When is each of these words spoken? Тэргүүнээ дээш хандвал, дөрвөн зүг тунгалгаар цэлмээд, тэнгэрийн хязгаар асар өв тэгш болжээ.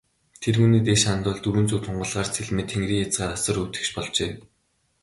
Тэргүүнээ 0.41 0.81
дээш 0.87 1.01
хандвал, 1.07 1.39
дөрвөн 1.41 1.67
зүг 1.69 1.81
тунгалгаар 1.83 2.29
цэлмээд, 2.35 2.69
тэнгэрийн 2.71 3.01
хязгаар 3.05 3.31
асар 3.35 3.57
өв 3.61 3.69
тэгш 3.75 3.89
болжээ. 3.95 4.31